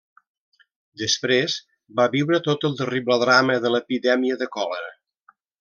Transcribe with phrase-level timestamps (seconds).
[1.01, 1.57] Després
[2.01, 4.91] va viure tot el terrible drama de l'epidèmia de còlera.